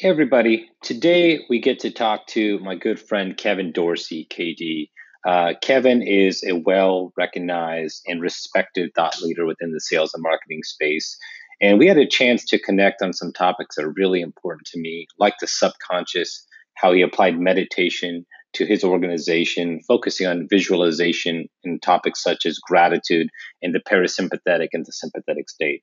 [0.00, 0.70] Hey, everybody.
[0.82, 4.88] Today we get to talk to my good friend Kevin Dorsey, KD.
[5.28, 10.62] Uh, Kevin is a well recognized and respected thought leader within the sales and marketing
[10.62, 11.18] space.
[11.60, 14.80] And we had a chance to connect on some topics that are really important to
[14.80, 16.46] me, like the subconscious,
[16.76, 18.24] how he applied meditation
[18.54, 23.28] to his organization, focusing on visualization and topics such as gratitude
[23.60, 25.82] and the parasympathetic and the sympathetic state.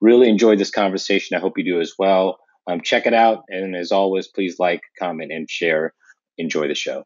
[0.00, 1.36] Really enjoyed this conversation.
[1.36, 2.38] I hope you do as well.
[2.68, 3.44] Um, check it out.
[3.48, 5.94] And as always, please like, comment, and share.
[6.36, 7.04] Enjoy the show.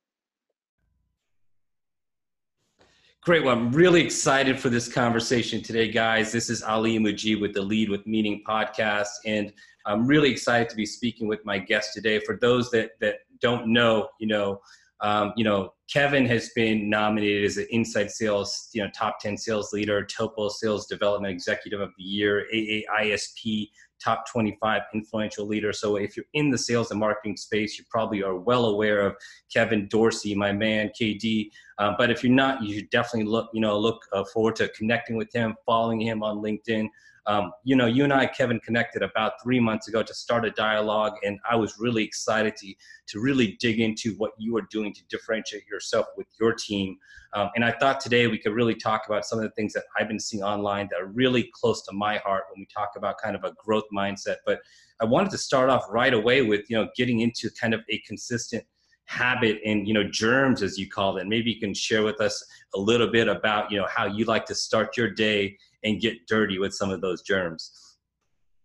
[3.23, 3.45] Great.
[3.45, 6.33] Well, I'm really excited for this conversation today, guys.
[6.33, 9.10] This is Ali Mujib with the Lead with Meaning podcast.
[9.24, 9.52] And
[9.86, 12.19] I'm really excited to be speaking with my guest today.
[12.19, 14.60] For those that, that don't know, you know,
[15.02, 19.36] um, you know, Kevin has been nominated as an Inside Sales, you know, top 10
[19.36, 23.69] sales leader, Topo Sales Development Executive of the Year, AAISP
[24.02, 25.73] top 25 influential leader.
[25.73, 29.17] So if you're in the sales and marketing space, you probably are well aware of
[29.53, 31.50] Kevin Dorsey, my man, KD.
[31.78, 34.69] Um, but if you're not, you should definitely look, you know, look uh, forward to
[34.69, 36.89] connecting with him, following him on LinkedIn.
[37.27, 40.50] Um, you know, you and I, Kevin, connected about three months ago to start a
[40.50, 42.75] dialogue, and I was really excited to
[43.09, 46.97] to really dig into what you are doing to differentiate yourself with your team.
[47.34, 49.84] Um, and I thought today we could really talk about some of the things that
[49.98, 53.17] I've been seeing online that are really close to my heart when we talk about
[53.23, 54.37] kind of a growth mindset.
[54.45, 54.59] But
[55.00, 57.98] I wanted to start off right away with you know getting into kind of a
[57.98, 58.65] consistent
[59.06, 62.42] habit and you know germs as you call it maybe you can share with us
[62.75, 66.27] a little bit about you know how you like to start your day and get
[66.27, 67.98] dirty with some of those germs.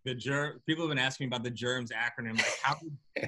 [0.06, 2.38] The germ people have been asking me about the germs acronym.
[2.38, 2.76] Like, how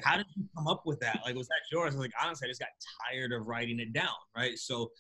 [0.02, 1.20] how did you come up with that?
[1.26, 1.94] Like, was that yours?
[1.94, 2.70] I was like, honestly, I just got
[3.06, 4.58] tired of writing it down, right?
[4.58, 4.92] So,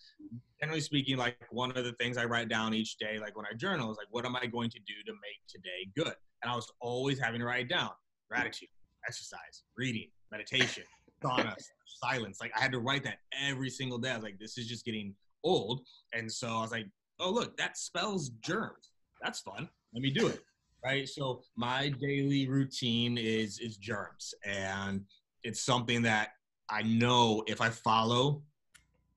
[0.59, 3.55] generally speaking, like one of the things I write down each day, like when I
[3.55, 6.15] journal, is like, what am I going to do to make today good?
[6.43, 7.91] And I was always having to write down
[8.29, 8.69] gratitude,
[9.07, 10.83] exercise, reading, meditation,
[11.23, 11.55] sauna,
[12.03, 12.39] silence.
[12.41, 14.11] Like I had to write that every single day.
[14.11, 15.81] I was like, this is just getting old.
[16.13, 16.87] And so I was like,
[17.19, 18.91] oh look, that spells germs.
[19.21, 19.69] That's fun.
[19.93, 20.41] Let me do it.
[20.83, 21.07] Right.
[21.07, 25.03] So my daily routine is is germs, and
[25.43, 26.29] it's something that
[26.69, 28.43] I know if I follow,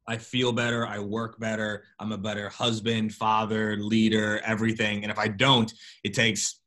[0.09, 5.05] I feel better, I work better, I'm a better husband, father, leader, everything.
[5.05, 5.73] And if I don't,
[6.03, 6.62] it takes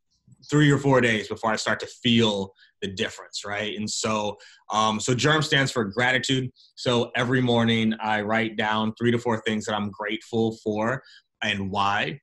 [0.49, 3.77] three or four days before I start to feel the difference, right?
[3.77, 4.37] And so,
[4.71, 6.51] um, so GERM stands for gratitude.
[6.75, 11.01] So every morning I write down three to four things that I'm grateful for
[11.41, 12.19] and why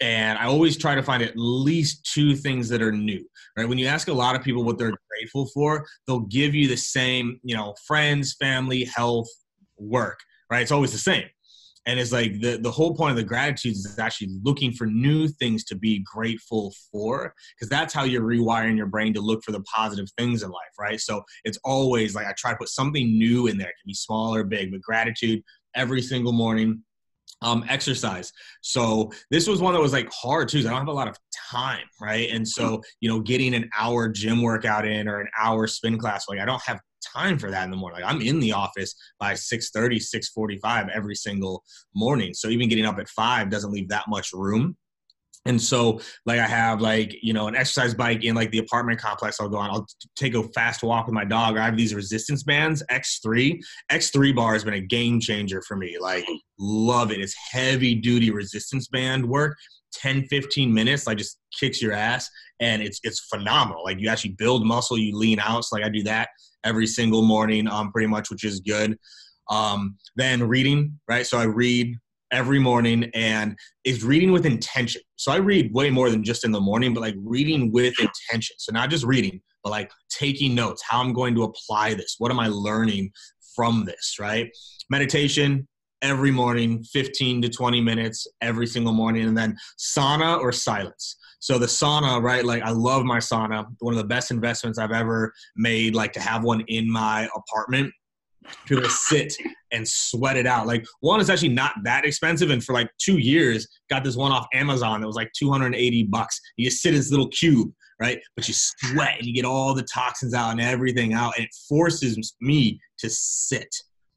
[0.00, 3.24] and I always try to find at least two things that are new.
[3.56, 3.68] Right?
[3.68, 6.76] When you ask a lot of people what they're grateful for, they'll give you the
[6.76, 9.28] same, you know, friends, family, health,
[9.78, 10.18] work.
[10.50, 10.62] Right?
[10.62, 11.24] It's always the same.
[11.86, 15.28] And it's like the, the whole point of the gratitude is actually looking for new
[15.28, 19.52] things to be grateful for, because that's how you're rewiring your brain to look for
[19.52, 21.00] the positive things in life, right?
[21.00, 23.68] So it's always like I try to put something new in there.
[23.68, 25.42] It can be small or big, but gratitude
[25.76, 26.82] every single morning
[27.42, 28.32] um, exercise.
[28.62, 30.60] So this was one that was like hard too.
[30.60, 31.16] I don't have a lot of
[31.50, 32.30] time, right?
[32.30, 36.24] And so you know, getting an hour gym workout in or an hour spin class,
[36.28, 36.80] like I don't have
[37.14, 38.00] time for that in the morning.
[38.00, 41.62] Like I'm in the office by 6:30, 6:45 every single
[41.94, 42.34] morning.
[42.34, 44.76] So even getting up at five doesn't leave that much room.
[45.46, 49.00] And so, like, I have like you know an exercise bike in like the apartment
[49.00, 49.40] complex.
[49.40, 49.70] I'll go on.
[49.70, 49.86] I'll
[50.16, 51.56] take a fast walk with my dog.
[51.56, 53.58] I have these resistance bands, X3.
[53.90, 55.98] X3 bar has been a game changer for me.
[55.98, 56.26] Like,
[56.58, 57.20] love it.
[57.20, 59.56] It's heavy duty resistance band work.
[59.92, 62.28] 10, 15 minutes, like just kicks your ass,
[62.60, 63.84] and it's it's phenomenal.
[63.84, 65.64] Like you actually build muscle, you lean out.
[65.64, 66.28] So like I do that
[66.66, 68.98] every single morning, um, pretty much, which is good.
[69.48, 71.26] Um, then reading, right?
[71.26, 71.96] So I read
[72.32, 75.00] every morning and is reading with intention.
[75.16, 78.56] So I read way more than just in the morning, but like reading with intention.
[78.58, 82.16] So not just reading, but like taking notes, how I'm going to apply this.
[82.18, 83.12] What am I learning
[83.54, 84.50] from this, right?
[84.90, 85.66] Meditation
[86.02, 89.26] every morning, 15 to 20 minutes every single morning.
[89.26, 91.16] And then sauna or silence.
[91.38, 92.44] So the sauna, right?
[92.44, 93.66] Like I love my sauna.
[93.80, 97.92] One of the best investments I've ever made, like to have one in my apartment
[98.66, 99.34] to sit
[99.72, 100.66] and sweat it out.
[100.66, 104.32] Like one is actually not that expensive, and for like two years, got this one
[104.32, 106.40] off Amazon that was like 280 bucks.
[106.56, 108.18] You just sit in this little cube, right?
[108.34, 111.50] But you sweat and you get all the toxins out and everything out, and it
[111.68, 113.68] forces me to sit.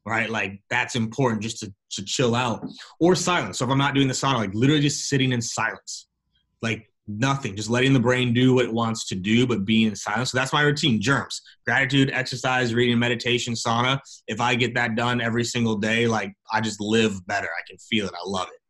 [0.06, 2.66] Right, like that's important just to, to chill out
[3.00, 3.58] or silence.
[3.58, 6.08] So if I'm not doing the sauna, like literally just sitting in silence,
[6.62, 9.96] like nothing, just letting the brain do what it wants to do, but being in
[9.96, 10.30] silence.
[10.30, 11.00] So that's my routine.
[11.00, 14.00] Germs, gratitude, exercise, reading, meditation, sauna.
[14.26, 17.46] If I get that done every single day, like I just live better.
[17.48, 18.12] I can feel it.
[18.14, 18.60] I love it.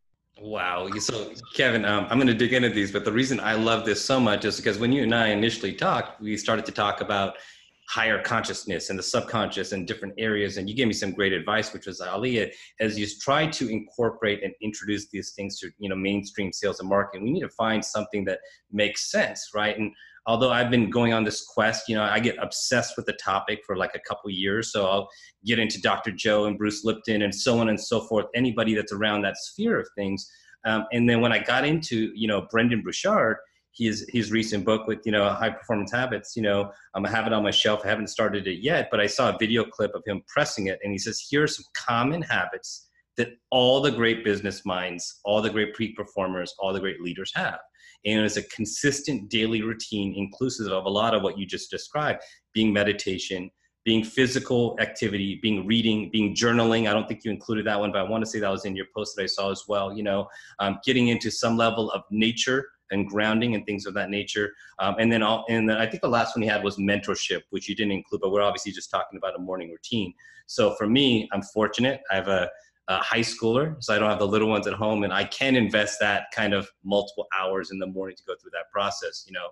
[0.43, 0.89] Wow.
[0.99, 4.03] So, Kevin, um, I'm going to dig into these, but the reason I love this
[4.03, 7.35] so much is because when you and I initially talked, we started to talk about
[7.91, 10.59] higher consciousness and the subconscious and different areas.
[10.59, 14.45] And you gave me some great advice, which was Ali, as you try to incorporate
[14.45, 17.85] and introduce these things to you know mainstream sales and marketing, we need to find
[17.85, 18.39] something that
[18.71, 19.77] makes sense, right?
[19.77, 19.93] And
[20.27, 23.63] although I've been going on this quest, you know, I get obsessed with the topic
[23.67, 24.73] for like a couple years.
[24.73, 25.09] So I'll
[25.45, 26.13] get into Dr.
[26.13, 28.27] Joe and Bruce Lipton and so on and so forth.
[28.37, 30.31] Anybody that's around that sphere of things.
[30.65, 33.39] Um, and then when I got into, you know, Brendon Burchard,
[33.77, 37.27] his his recent book with you know high performance habits you know um, i have
[37.27, 37.81] it on my shelf.
[37.85, 40.79] I haven't started it yet but i saw a video clip of him pressing it
[40.83, 45.43] and he says here are some common habits that all the great business minds all
[45.43, 47.59] the great peak performers all the great leaders have.
[48.07, 52.23] And it's a consistent daily routine inclusive of a lot of what you just described
[52.55, 53.51] being meditation
[53.85, 56.89] being physical activity being reading being journaling.
[56.89, 58.75] I don't think you included that one but i want to say that was in
[58.75, 60.27] your post that i saw as well you know
[60.61, 64.53] um, getting into some level of nature and grounding and things of that nature.
[64.79, 67.43] Um, and then all, and then I think the last one he had was mentorship,
[67.51, 70.13] which you didn't include, but we're obviously just talking about a morning routine.
[70.47, 72.01] So for me, I'm fortunate.
[72.11, 72.51] I have a,
[72.89, 75.55] a high schooler, so I don't have the little ones at home, and I can
[75.55, 79.25] invest that kind of multiple hours in the morning to go through that process.
[79.27, 79.49] You know,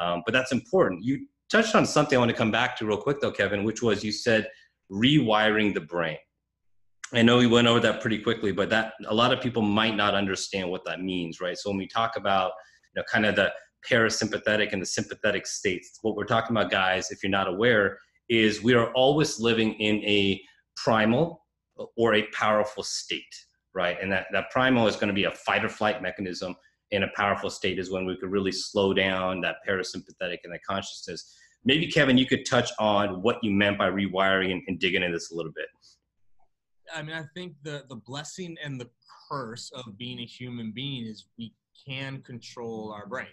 [0.00, 1.04] um, but that's important.
[1.04, 3.82] You touched on something I want to come back to real quick though, Kevin, which
[3.82, 4.48] was you said
[4.90, 6.18] rewiring the brain.
[7.12, 9.94] I know we went over that pretty quickly, but that a lot of people might
[9.94, 11.56] not understand what that means, right?
[11.56, 12.52] So when we talk about
[12.96, 13.52] know, kind of the
[13.88, 15.98] parasympathetic and the sympathetic states.
[16.02, 17.98] What we're talking about, guys, if you're not aware,
[18.28, 20.40] is we are always living in a
[20.76, 21.44] primal
[21.96, 23.22] or a powerful state,
[23.74, 23.96] right?
[24.00, 26.56] And that, that primal is going to be a fight or flight mechanism.
[26.92, 30.60] In a powerful state is when we could really slow down that parasympathetic and that
[30.68, 31.36] consciousness.
[31.64, 35.16] Maybe, Kevin, you could touch on what you meant by rewiring and, and digging into
[35.16, 35.66] this a little bit.
[36.94, 38.88] I mean, I think the the blessing and the
[39.28, 41.52] curse of being a human being is we
[41.86, 43.26] can control our brain,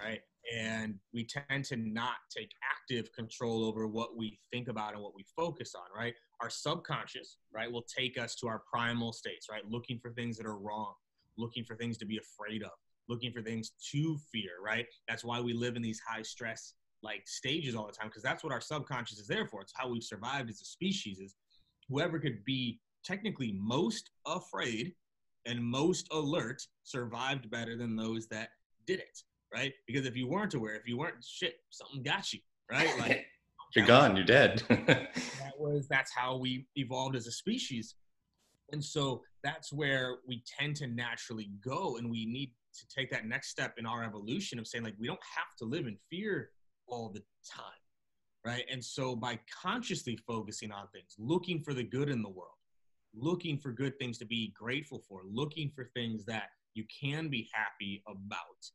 [0.00, 0.20] right?
[0.54, 5.14] And we tend to not take active control over what we think about and what
[5.14, 6.14] we focus on, right?
[6.40, 9.62] Our subconscious, right, will take us to our primal states, right?
[9.68, 10.94] Looking for things that are wrong,
[11.36, 12.70] looking for things to be afraid of,
[13.08, 14.86] looking for things to fear, right?
[15.06, 18.42] That's why we live in these high stress like stages all the time because that's
[18.42, 19.62] what our subconscious is there for.
[19.62, 21.34] It's how we've survived as a species is
[21.88, 24.92] whoever could be technically most afraid
[25.46, 28.50] and most alert survived better than those that
[28.86, 29.22] didn't,
[29.52, 29.72] right?
[29.86, 32.40] Because if you weren't aware, if you weren't shit, something got you,
[32.70, 32.90] right?
[32.98, 33.26] Like
[33.74, 34.62] you're gone, you're dead.
[34.68, 37.94] that was that's how we evolved as a species.
[38.72, 43.26] And so that's where we tend to naturally go and we need to take that
[43.26, 46.50] next step in our evolution of saying like we don't have to live in fear
[46.86, 47.64] all the time.
[48.44, 48.64] Right?
[48.70, 52.57] And so by consciously focusing on things, looking for the good in the world,
[53.14, 57.48] looking for good things to be grateful for, looking for things that you can be
[57.52, 58.70] happy about,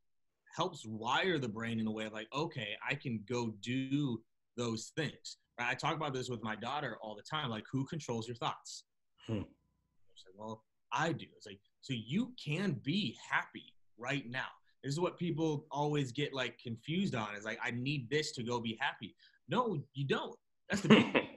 [0.56, 4.22] helps wire the brain in a way of like, okay, I can go do
[4.58, 5.38] those things.
[5.60, 5.70] Right?
[5.70, 7.50] I talk about this with my daughter all the time.
[7.50, 8.84] Like, who controls your thoughts?
[9.28, 9.38] Hmm.
[9.38, 11.26] Like, well, I do.
[11.36, 14.48] It's like, so you can be happy right now.
[14.84, 17.36] This is what people always get like confused on.
[17.36, 19.16] Is like, I need this to go be happy.
[19.48, 20.36] No, you don't.
[20.70, 21.24] That's the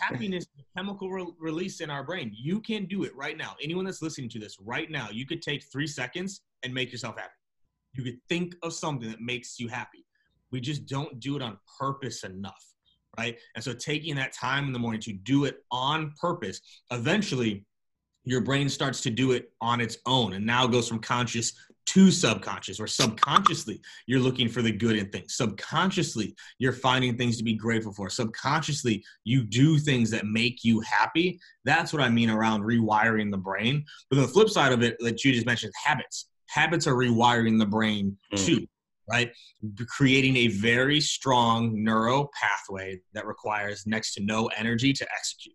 [0.00, 0.46] happiness
[0.76, 2.32] chemical re- release in our brain.
[2.34, 3.54] You can do it right now.
[3.62, 7.16] Anyone that's listening to this right now, you could take three seconds and make yourself
[7.16, 7.32] happy.
[7.92, 10.04] You could think of something that makes you happy.
[10.50, 12.64] We just don't do it on purpose enough,
[13.18, 13.36] right?
[13.54, 16.60] And so taking that time in the morning to do it on purpose,
[16.90, 17.64] eventually
[18.24, 21.52] your brain starts to do it on its own and now goes from conscious
[21.86, 25.36] to subconscious or subconsciously you're looking for the good in things.
[25.36, 28.10] Subconsciously you're finding things to be grateful for.
[28.10, 31.38] Subconsciously you do things that make you happy.
[31.64, 33.84] That's what i mean around rewiring the brain.
[34.10, 36.28] But the flip side of it that you just mentioned habits.
[36.48, 38.44] Habits are rewiring the brain mm.
[38.44, 38.66] too
[39.06, 39.30] right?
[39.86, 45.54] Creating a very strong neuro pathway that requires next to no energy to execute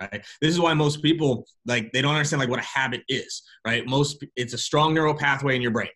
[0.00, 0.24] right?
[0.40, 3.86] This is why most people like they don't understand like what a habit is right?
[3.86, 5.90] Most it's a strong neural pathway in your brain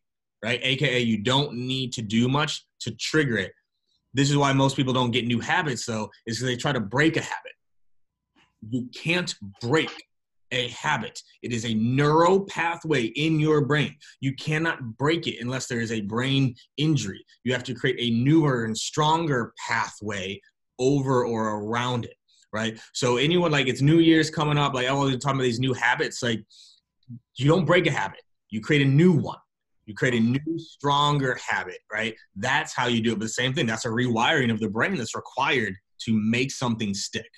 [0.45, 0.61] right?
[0.63, 3.53] Aka you don't need to do much to trigger it.
[4.13, 6.81] This is why most people don't get new habits though is because they try to
[6.81, 7.53] break a habit.
[8.69, 9.91] You can't break
[10.53, 11.21] a habit.
[11.43, 13.97] It is a neural pathway in your brain.
[14.21, 17.25] You cannot break it unless there is a brain injury.
[17.43, 20.41] You have to create a newer and stronger pathway
[20.79, 22.15] over or around it
[22.55, 22.81] right?
[22.93, 26.23] So anyone like it's New Year's coming up, like oh, talking about these new habits.
[26.23, 26.43] Like
[27.37, 29.39] you don't break a habit, you create a new one.
[29.87, 30.37] You create a mm-hmm.
[30.47, 32.15] new, stronger habit, right?
[32.37, 33.19] That's how you do it.
[33.19, 35.75] But the same thing, that's a rewiring of the brain that's required
[36.07, 37.29] to make something stick.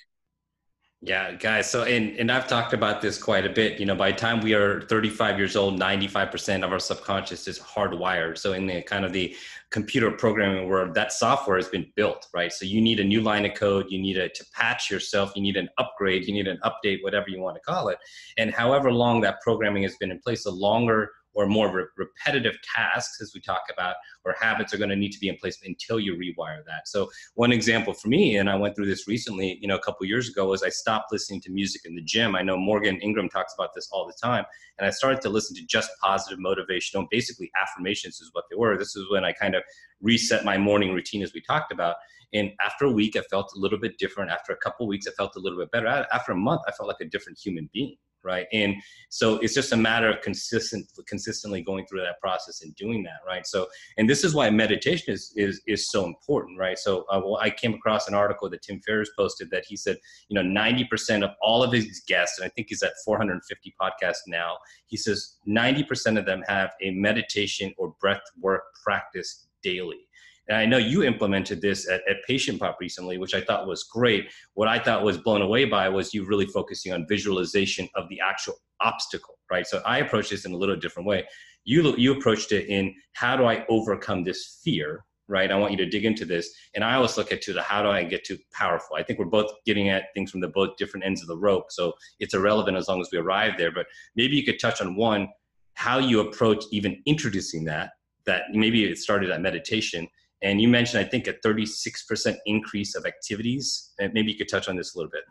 [1.01, 1.69] Yeah, guys.
[1.69, 3.79] So, and, and I've talked about this quite a bit.
[3.79, 7.59] You know, by the time we are 35 years old, 95% of our subconscious is
[7.59, 8.37] hardwired.
[8.37, 9.35] So, in the kind of the
[9.71, 12.51] computer programming world, that software has been built, right?
[12.51, 15.41] So, you need a new line of code, you need a, to patch yourself, you
[15.41, 17.97] need an upgrade, you need an update, whatever you want to call it.
[18.37, 22.57] And however long that programming has been in place, the longer or more re- repetitive
[22.75, 25.59] tasks, as we talk about, or habits are going to need to be in place
[25.63, 26.87] until you rewire that.
[26.87, 30.03] So one example for me, and I went through this recently, you know, a couple
[30.07, 32.35] years ago, was I stopped listening to music in the gym.
[32.35, 34.45] I know Morgan Ingram talks about this all the time,
[34.79, 38.75] and I started to listen to just positive motivational, basically affirmations is what they were.
[38.75, 39.61] This is when I kind of
[40.01, 41.97] reset my morning routine, as we talked about.
[42.33, 44.31] And after a week, I felt a little bit different.
[44.31, 45.87] After a couple weeks, I felt a little bit better.
[46.11, 47.95] After a month, I felt like a different human being
[48.27, 48.45] right?
[48.51, 48.75] And
[49.09, 53.19] so it's just a matter of consistent consistently going through that process and doing that
[53.25, 53.47] right?
[53.47, 53.67] So
[53.97, 56.77] and this is why meditation is is is so important right?
[56.77, 59.97] So uh, well, i came across an article that tim ferriss posted that he said
[60.29, 64.25] you know 90% of all of his guests and i think he's at 450 podcasts
[64.27, 64.57] now
[64.87, 70.06] he says 90% of them have a meditation or breath work practice daily
[70.49, 74.31] and I know you implemented this at, at PatientPop recently, which I thought was great.
[74.53, 78.19] What I thought was blown away by was you really focusing on visualization of the
[78.21, 79.67] actual obstacle, right?
[79.67, 81.25] So I approached this in a little different way.
[81.65, 85.51] You you approached it in how do I overcome this fear, right?
[85.51, 87.83] I want you to dig into this, and I always look at to the how
[87.83, 88.95] do I get to powerful.
[88.95, 91.65] I think we're both getting at things from the both different ends of the rope,
[91.71, 93.71] so it's irrelevant as long as we arrive there.
[93.71, 95.27] But maybe you could touch on one
[95.73, 97.91] how you approach even introducing that.
[98.25, 100.07] That maybe it started at meditation,
[100.43, 103.93] and you mentioned, I think, a 36% increase of activities.
[103.99, 105.23] And maybe you could touch on this a little bit.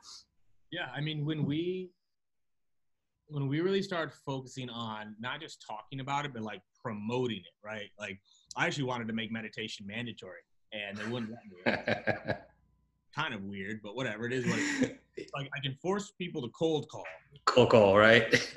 [0.72, 1.90] Yeah, I mean, when we
[3.28, 7.66] when we really started focusing on not just talking about it, but like promoting it,
[7.66, 7.90] right?
[7.98, 8.20] Like,
[8.56, 10.40] I actually wanted to make meditation mandatory,
[10.72, 12.34] and they wouldn't let me.
[13.16, 14.26] kind of weird, but whatever.
[14.26, 14.90] It is what it is.
[15.34, 17.06] Like, I can force people to cold call.
[17.46, 18.54] Cold call, right?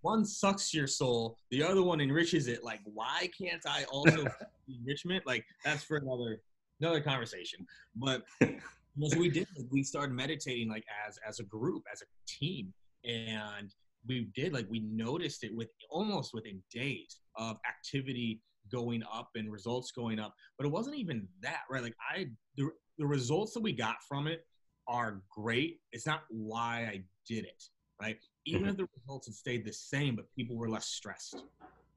[0.00, 2.64] one sucks your soul, the other one enriches it.
[2.64, 4.24] Like, why can't I also
[4.78, 5.26] enrichment?
[5.26, 6.40] Like, that's for another
[6.80, 7.66] another conversation.
[7.96, 8.22] But
[8.96, 12.72] what we did, we started meditating like as as a group, as a team,
[13.04, 13.74] and
[14.06, 19.50] we did like we noticed it with almost within days of activity going up and
[19.50, 20.34] results going up.
[20.56, 21.82] But it wasn't even that, right?
[21.82, 24.44] Like I the the results that we got from it
[24.88, 25.80] are great.
[25.92, 27.62] It's not why I did it,
[28.00, 28.16] right?
[28.46, 28.70] even mm-hmm.
[28.70, 31.42] if the results had stayed the same, but people were less stressed,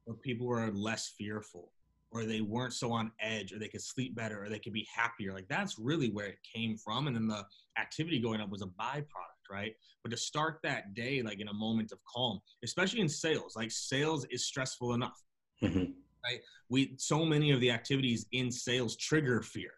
[0.05, 1.71] or people were less fearful,
[2.13, 4.87] or they weren't so on edge, or they could sleep better, or they could be
[4.93, 5.33] happier.
[5.33, 7.07] Like that's really where it came from.
[7.07, 7.43] And then the
[7.79, 9.73] activity going up was a byproduct, right?
[10.03, 13.71] But to start that day, like in a moment of calm, especially in sales, like
[13.71, 15.21] sales is stressful enough.
[15.63, 15.91] Mm-hmm.
[16.23, 16.39] Right?
[16.69, 19.71] We so many of the activities in sales trigger fear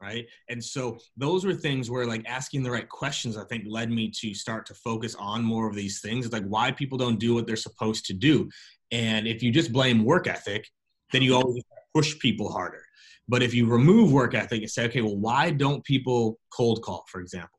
[0.00, 3.90] right and so those were things where like asking the right questions i think led
[3.90, 7.20] me to start to focus on more of these things it's like why people don't
[7.20, 8.48] do what they're supposed to do
[8.90, 10.66] and if you just blame work ethic
[11.12, 11.62] then you always
[11.94, 12.82] push people harder
[13.28, 17.04] but if you remove work ethic and say okay well why don't people cold call
[17.08, 17.58] for example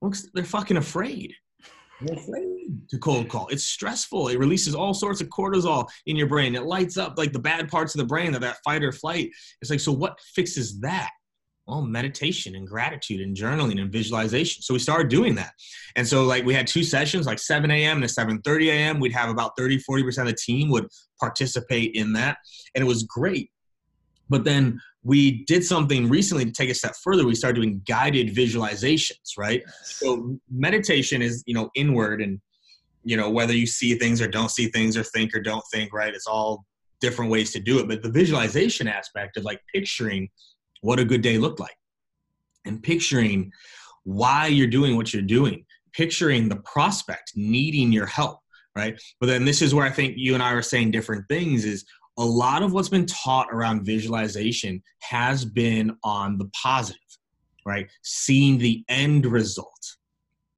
[0.00, 1.32] well, they're fucking afraid
[2.00, 3.48] they're afraid to cold call.
[3.48, 4.28] It's stressful.
[4.28, 6.54] It releases all sorts of cortisol in your brain.
[6.54, 9.30] It lights up like the bad parts of the brain that that fight or flight.
[9.60, 11.10] It's like, so what fixes that?
[11.66, 14.62] Well meditation and gratitude and journaling and visualization.
[14.62, 15.52] So we started doing that.
[15.96, 19.30] And so like we had two sessions like 7 a.m to 7.30 a.m we'd have
[19.30, 20.86] about 30 40% of the team would
[21.18, 22.38] participate in that
[22.74, 23.50] and it was great.
[24.28, 27.26] But then we did something recently to take a step further.
[27.26, 29.62] We started doing guided visualizations right?
[29.84, 32.40] So meditation is you know inward and
[33.04, 35.94] you know whether you see things or don't see things or think or don't think
[35.94, 36.14] right?
[36.14, 36.66] It's all
[37.00, 37.88] different ways to do it.
[37.88, 40.30] But the visualization aspect of like picturing
[40.84, 41.76] what a good day looked like
[42.66, 43.50] and picturing
[44.02, 45.64] why you're doing what you're doing,
[45.94, 48.40] picturing the prospect needing your help,
[48.76, 49.00] right?
[49.18, 51.86] But then this is where I think you and I are saying different things is
[52.18, 57.00] a lot of what's been taught around visualization has been on the positive,
[57.64, 57.90] right?
[58.02, 59.96] Seeing the end result,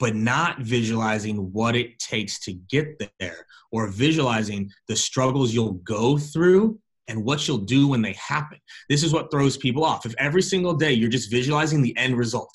[0.00, 6.18] but not visualizing what it takes to get there or visualizing the struggles you'll go
[6.18, 8.58] through and what you'll do when they happen.
[8.88, 10.06] This is what throws people off.
[10.06, 12.52] If every single day you're just visualizing the end result,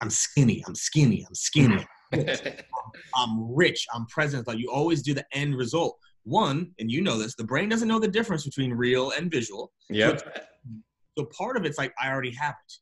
[0.00, 1.86] I'm skinny, I'm skinny, I'm skinny,
[3.14, 5.98] I'm rich, I'm present, like you always do the end result.
[6.24, 9.72] One, and you know this, the brain doesn't know the difference between real and visual.
[9.88, 10.20] Yep.
[10.20, 10.42] So,
[11.18, 12.72] so part of it's like, I already have it.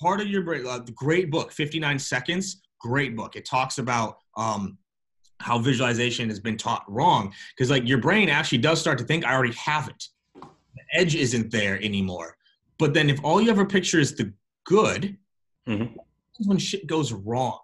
[0.00, 3.36] Part of your brain, uh, the great book, 59 Seconds, great book.
[3.36, 4.78] It talks about um,
[5.40, 9.24] how visualization has been taught wrong because like your brain actually does start to think
[9.24, 10.04] i already have it
[10.34, 12.36] the edge isn't there anymore
[12.78, 14.32] but then if all you ever picture is the
[14.64, 15.16] good
[15.68, 15.94] mm-hmm.
[16.46, 17.58] when shit goes wrong.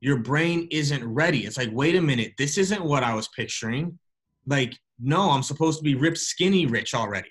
[0.00, 1.46] Your brain isn't ready.
[1.46, 3.98] It's like, wait a minute, this isn't what I was picturing.
[4.46, 7.30] Like, no, I'm supposed to be ripped skinny rich already.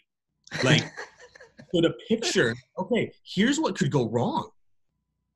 [0.64, 0.82] Like,
[1.74, 4.50] so the picture, okay, here's what could go wrong.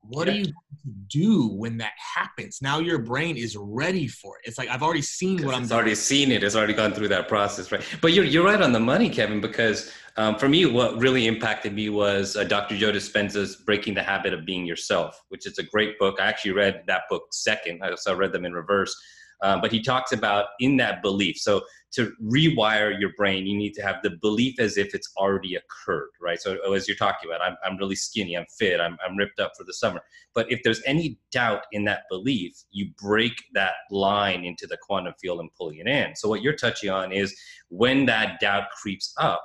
[0.02, 0.32] What yeah.
[0.32, 2.60] are you going to do when that happens?
[2.62, 4.48] Now your brain is ready for it.
[4.48, 5.64] It's like I've already seen what I'm.
[5.64, 6.42] It's already seen it.
[6.42, 7.84] It's already gone through that process, right?
[8.00, 9.40] But you're you're right on the money, Kevin.
[9.40, 12.76] Because um, for me, what really impacted me was uh, Dr.
[12.76, 16.20] Joe Dispenza's "Breaking the Habit of Being Yourself," which is a great book.
[16.20, 17.82] I actually read that book second.
[17.82, 18.94] I also read them in reverse.
[19.42, 21.38] Uh, but he talks about in that belief.
[21.38, 25.54] So to rewire your brain, you need to have the belief as if it's already
[25.54, 26.40] occurred, right?
[26.40, 29.52] So as you're talking about, I'm, I'm really skinny, I'm fit, I'm, I'm ripped up
[29.56, 30.00] for the summer.
[30.34, 35.14] But if there's any doubt in that belief, you break that line into the quantum
[35.20, 36.14] field and pull it in.
[36.16, 37.34] So what you're touching on is
[37.68, 39.44] when that doubt creeps up,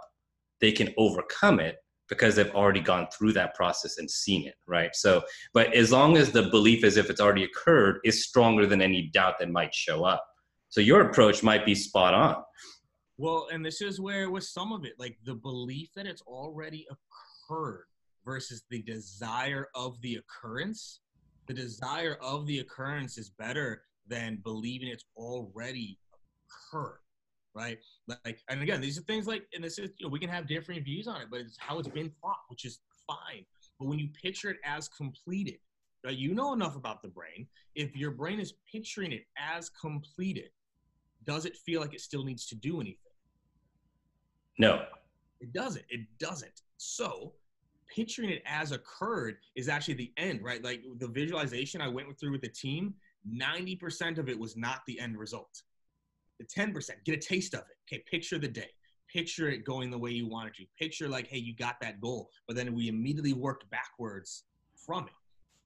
[0.59, 1.77] they can overcome it
[2.09, 4.95] because they've already gone through that process and seen it, right?
[4.95, 8.81] So, but as long as the belief as if it's already occurred is stronger than
[8.81, 10.23] any doubt that might show up
[10.73, 12.43] so your approach might be spot on.
[13.19, 16.87] Well, and this is where with some of it, like the belief that it's already
[16.89, 17.85] occurred
[18.25, 21.01] versus the desire of the occurrence.
[21.45, 25.99] The desire of the occurrence is better than believing it's already
[26.71, 27.01] occurred
[27.55, 27.79] right?
[28.07, 30.47] Like, and again, these are things like, and this is, you know, we can have
[30.47, 33.45] different views on it, but it's how it's been taught, which is fine.
[33.79, 35.57] But when you picture it as completed,
[36.03, 37.47] right, you know enough about the brain.
[37.75, 40.49] If your brain is picturing it as completed,
[41.25, 42.97] does it feel like it still needs to do anything?
[44.59, 44.85] No.
[45.39, 45.85] It doesn't.
[45.89, 46.61] It doesn't.
[46.77, 47.33] So
[47.93, 50.63] picturing it as occurred is actually the end, right?
[50.63, 52.93] Like the visualization I went through with the team,
[53.29, 55.61] 90% of it was not the end result.
[56.39, 57.77] The 10%, get a taste of it.
[57.87, 58.69] Okay, picture the day.
[59.11, 60.65] Picture it going the way you wanted to.
[60.79, 62.29] Picture like, hey, you got that goal.
[62.47, 65.13] But then we immediately worked backwards from it,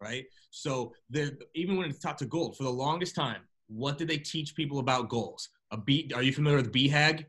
[0.02, 0.26] right?
[0.52, 4.18] So the, even when it's taught to goal, for the longest time, what did they
[4.18, 5.50] teach people about goals?
[5.72, 6.10] A B.
[6.16, 7.26] Are you familiar with BHAG?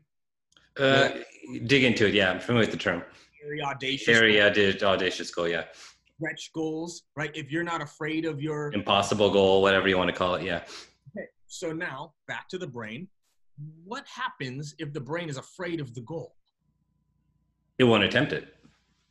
[0.77, 1.09] Uh,
[1.65, 2.13] dig into it.
[2.13, 3.03] Yeah, I'm familiar with the term.
[3.43, 4.05] Very audacious.
[4.05, 5.47] Very audacious, audacious goal.
[5.47, 5.65] Yeah.
[6.17, 7.31] Stretch goals, right?
[7.33, 10.43] If you're not afraid of your impossible goal, whatever you want to call it.
[10.43, 10.63] Yeah.
[11.17, 11.27] Okay.
[11.47, 13.07] So now back to the brain.
[13.83, 16.35] What happens if the brain is afraid of the goal?
[17.77, 18.55] It won't attempt it.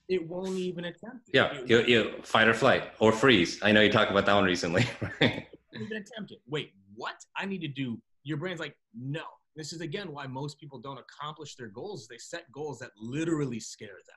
[0.09, 1.35] It won't even attempt it.
[1.35, 3.59] Yeah, you, you fight or flight or freeze.
[3.63, 4.87] I know you talked about that one recently.
[5.21, 5.47] Right?
[5.75, 6.39] Even attempt it.
[6.49, 7.17] Wait, what?
[7.37, 8.01] I need to do.
[8.25, 9.25] Your brain's like, no.
[9.55, 12.09] This is again why most people don't accomplish their goals.
[12.09, 14.17] They set goals that literally scare them.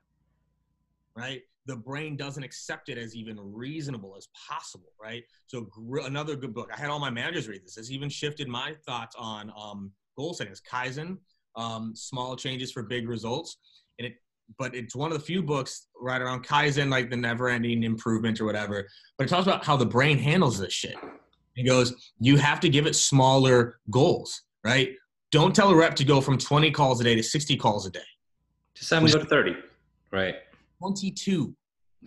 [1.13, 1.41] Right?
[1.65, 4.93] The brain doesn't accept it as even reasonable as possible.
[5.01, 5.23] Right?
[5.47, 6.69] So gr- another good book.
[6.73, 7.75] I had all my managers read this.
[7.75, 10.51] This even shifted my thoughts on um, goal setting.
[10.51, 11.17] It's Kaizen,
[11.55, 13.57] um, small changes for big results,
[13.99, 14.13] and it.
[14.59, 18.45] But it's one of the few books right around Kaizen, like the never-ending improvement or
[18.45, 18.85] whatever.
[19.17, 20.97] But it talks about how the brain handles this shit
[21.55, 24.95] he goes, you have to give it smaller goals, right?
[25.31, 27.91] Don't tell a rep to go from 20 calls a day to 60 calls a
[27.91, 27.99] day.
[28.75, 29.55] Just have them go to 30,
[30.11, 30.35] right?
[30.79, 31.55] 22.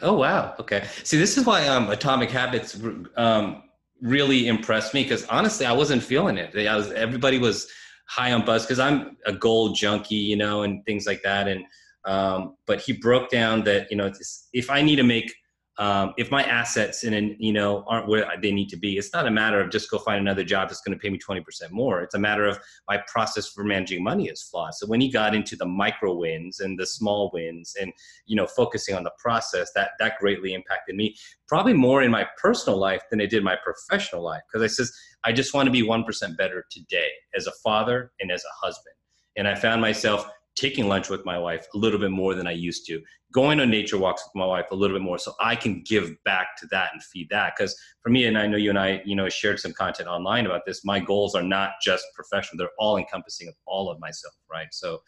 [0.02, 0.54] Oh, wow.
[0.58, 0.86] Okay.
[1.04, 2.78] See, this is why um, Atomic Habits
[3.16, 3.62] um,
[4.02, 6.56] really impressed me because honestly, I wasn't feeling it.
[6.56, 7.68] I was, everybody was
[8.06, 11.48] high on buzz because I'm a goal junkie, you know, and things like that.
[11.48, 11.64] And,
[12.04, 14.12] um, but he broke down that, you know,
[14.52, 15.32] if I need to make
[15.78, 19.26] um, if my assets and you know aren't where they need to be it's not
[19.26, 22.00] a matter of just go find another job that's going to pay me 20% more.
[22.00, 22.58] It's a matter of
[22.88, 24.74] my process for managing money is flawed.
[24.74, 27.92] So when he got into the micro wins and the small wins and
[28.26, 31.16] you know focusing on the process that that greatly impacted me
[31.48, 34.42] probably more in my personal life than it did my professional life.
[34.48, 34.92] Because i says
[35.24, 38.94] i just want to be 1% better today as a father and as a husband.
[39.36, 42.52] And i found myself taking lunch with my wife a little bit more than I
[42.52, 45.56] used to, going on nature walks with my wife a little bit more so I
[45.56, 47.54] can give back to that and feed that.
[47.56, 50.46] Because for me, and I know you and I, you know, shared some content online
[50.46, 54.34] about this, my goals are not just professional, they're all encompassing of all of myself,
[54.50, 54.68] right?
[54.72, 55.02] So,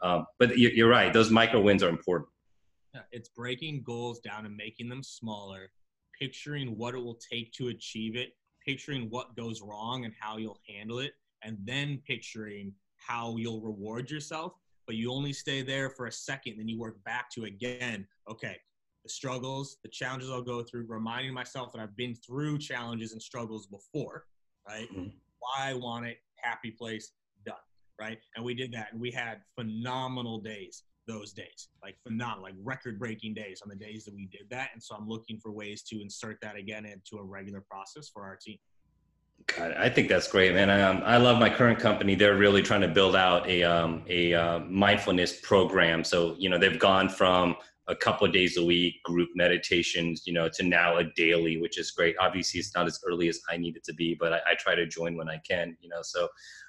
[0.00, 2.28] um, but you're right, those micro wins are important.
[2.94, 5.70] Yeah, it's breaking goals down and making them smaller,
[6.18, 8.30] picturing what it will take to achieve it,
[8.64, 11.12] picturing what goes wrong and how you'll handle it,
[11.42, 14.52] and then picturing how you'll reward yourself
[14.86, 18.56] but you only stay there for a second, then you work back to again, okay,
[19.02, 23.20] the struggles, the challenges I'll go through, reminding myself that I've been through challenges and
[23.20, 24.26] struggles before,
[24.66, 24.88] right?
[24.90, 25.08] Mm-hmm.
[25.38, 27.12] Why I want it, happy place,
[27.44, 27.54] done,
[28.00, 28.18] right?
[28.36, 32.98] And we did that, and we had phenomenal days those days, like phenomenal, like record
[32.98, 34.70] breaking days on the days that we did that.
[34.72, 38.22] And so I'm looking for ways to insert that again into a regular process for
[38.22, 38.58] our team.
[39.56, 40.70] God, I think that's great, man.
[40.70, 42.14] I, um, I love my current company.
[42.14, 46.04] They're really trying to build out a um, a uh, mindfulness program.
[46.04, 47.56] So you know they've gone from
[47.88, 51.78] a couple of days a week group meditations, you know, to now a daily, which
[51.78, 52.14] is great.
[52.20, 54.74] Obviously, it's not as early as I need it to be, but I, I try
[54.74, 56.02] to join when I can, you know.
[56.02, 56.28] So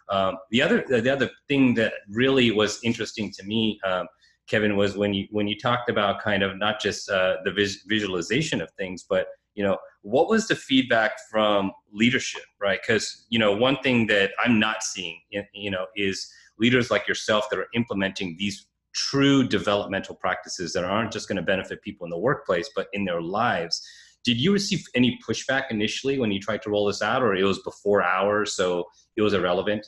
[0.09, 4.07] um, the other the other thing that really was interesting to me, um,
[4.47, 7.83] Kevin, was when you when you talked about kind of not just uh, the vis-
[7.87, 12.79] visualization of things, but you know what was the feedback from leadership right?
[12.81, 15.19] Because you know one thing that i'm not seeing
[15.53, 21.11] you know is leaders like yourself that are implementing these true developmental practices that aren't
[21.11, 23.81] just going to benefit people in the workplace but in their lives.
[24.23, 27.43] Did you receive any pushback initially when you tried to roll this out or it
[27.43, 28.85] was before hours so
[29.17, 29.85] it was irrelevant?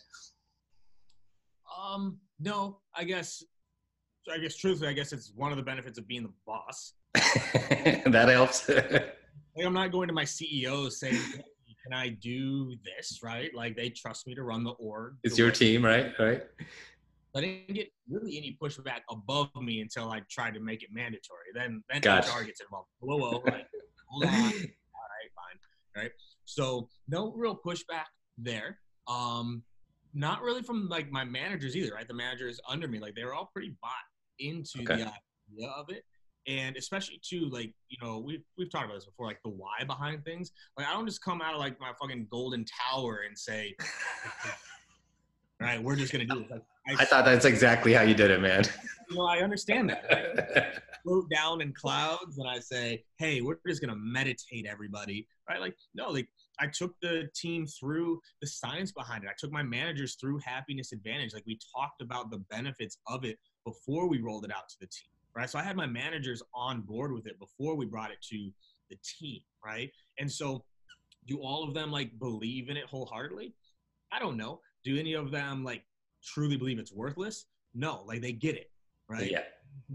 [1.84, 3.42] Um no i guess
[4.30, 6.94] i guess truthfully i guess it's one of the benefits of being the boss.
[8.08, 8.70] That helps
[9.56, 11.22] like I'm not going to my CEO saying,
[11.84, 13.54] "Can I do this?" Right?
[13.56, 15.16] Like they trust me to run the org.
[15.24, 16.12] It's your team, right?
[16.20, 16.44] Right.
[17.36, 21.48] I didn't get really any pushback above me until I tried to make it mandatory.
[21.54, 22.30] Then then gotcha.
[22.30, 22.88] HR gets involved.
[23.00, 23.68] Whoa, whoa, like,
[24.08, 24.32] hold on.
[24.34, 24.54] All right,
[25.36, 25.60] fine.
[25.96, 26.12] All right.
[26.46, 28.06] So no real pushback
[28.38, 28.80] there.
[29.08, 29.64] Um,
[30.14, 31.94] not really from like my managers either.
[31.94, 32.08] Right.
[32.08, 33.92] The managers under me, like they were all pretty bought
[34.40, 35.04] into okay.
[35.04, 35.12] the
[35.60, 36.04] idea of it
[36.48, 39.84] and especially too like you know we've we've talked about this before like the why
[39.86, 43.38] behind things like i don't just come out of like my fucking golden tower and
[43.38, 43.76] say
[45.60, 48.32] right we're just gonna do it like, I, I, thought that's exactly how you did
[48.32, 48.64] it man
[49.10, 50.06] you know i understand that
[50.56, 50.74] right?
[51.04, 55.76] float down in clouds and i say hey we're just gonna meditate everybody right like
[55.94, 56.28] no like
[56.58, 59.30] I took the team through the science behind it.
[59.30, 61.34] I took my managers through Happiness Advantage.
[61.34, 64.88] Like we talked about the benefits of it before we rolled it out to the
[64.88, 65.50] team right?
[65.50, 68.52] So I had my managers on board with it before we brought it to
[68.90, 69.92] the team, right?
[70.20, 70.64] And so
[71.28, 73.54] do all of them like believe in it wholeheartedly?
[74.12, 74.62] I don't know.
[74.84, 75.84] Do any of them like
[76.24, 77.46] truly believe it's worthless?
[77.74, 78.72] No, like they get it,
[79.10, 79.30] right?
[79.30, 79.42] Yeah.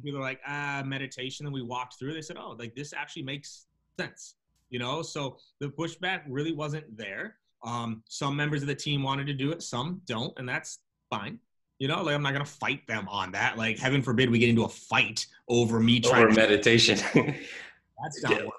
[0.05, 1.47] People are like, ah, meditation.
[1.47, 3.67] And we walked through, they said, oh, like this actually makes
[3.99, 4.35] sense,
[4.69, 5.01] you know?
[5.03, 7.37] So the pushback really wasn't there.
[7.63, 11.39] Um, some members of the team wanted to do it, some don't, and that's fine.
[11.81, 13.57] You know, like I'm not gonna fight them on that.
[13.57, 16.99] Like, heaven forbid we get into a fight over me trying over to meditation.
[17.15, 18.39] That's not.
[18.39, 18.51] do,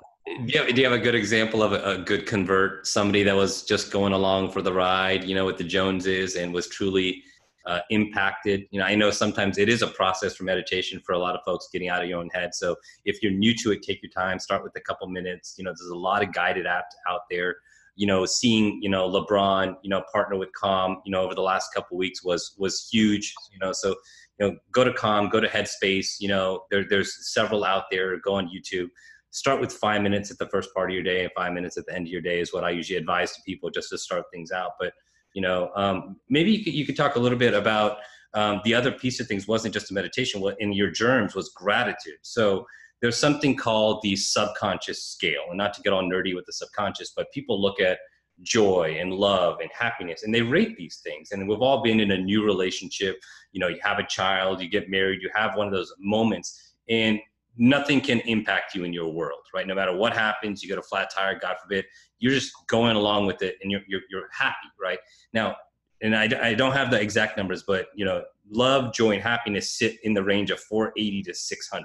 [0.48, 2.88] you have, do you have a good example of a, a, good convert?
[2.88, 6.52] Somebody that was just going along for the ride, you know, with the Joneses, and
[6.52, 7.24] was truly
[7.68, 8.66] uh, impacted.
[8.72, 11.42] You know, I know sometimes it is a process for meditation for a lot of
[11.46, 12.56] folks getting out of your own head.
[12.56, 14.40] So if you're new to it, take your time.
[14.40, 15.54] Start with a couple minutes.
[15.60, 17.58] You know, there's a lot of guided apps out there
[17.96, 21.42] you know, seeing you know LeBron, you know, partner with Calm, you know, over the
[21.42, 23.34] last couple weeks was was huge.
[23.52, 23.96] You know, so
[24.40, 26.16] you know, go to Calm, go to Headspace.
[26.20, 28.18] You know, there, there's several out there.
[28.20, 28.88] Go on YouTube.
[29.32, 31.86] Start with five minutes at the first part of your day and five minutes at
[31.86, 34.26] the end of your day is what I usually advise to people just to start
[34.32, 34.72] things out.
[34.80, 34.94] But
[35.34, 37.98] you know, um, maybe you could, you could talk a little bit about
[38.34, 40.42] um, the other piece of things wasn't just a meditation.
[40.42, 42.20] What in your germs was gratitude.
[42.22, 42.66] So
[43.02, 47.14] there's something called the subconscious scale and not to get all nerdy with the subconscious
[47.16, 47.98] but people look at
[48.44, 51.32] joy and love and happiness and they rate these things.
[51.32, 53.20] And we've all been in a new relationship
[53.52, 56.76] you know you have a child you get married you have one of those moments
[56.90, 57.20] and
[57.58, 59.68] nothing can impact you in your world right?
[59.68, 61.86] No matter what happens you get a flat tire god forbid
[62.20, 65.00] you're just going along with it and you're, you're, you're happy right?
[65.34, 65.56] Now
[66.02, 69.72] and I, I don't have the exact numbers but you know love joy and happiness
[69.72, 71.84] sit in the range of 480 to 600